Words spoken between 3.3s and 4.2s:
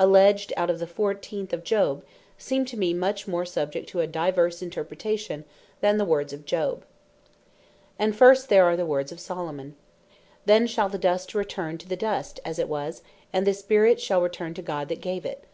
subject to a